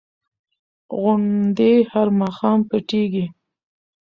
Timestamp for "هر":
1.91-2.07